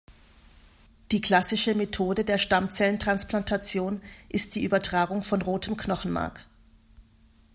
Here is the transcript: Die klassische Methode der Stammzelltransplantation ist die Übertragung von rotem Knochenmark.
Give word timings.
Die 1.11 1.21
klassische 1.21 1.75
Methode 1.75 2.25
der 2.25 2.39
Stammzelltransplantation 2.39 4.01
ist 4.29 4.55
die 4.55 4.63
Übertragung 4.63 5.21
von 5.21 5.43
rotem 5.43 5.77
Knochenmark. 5.77 6.43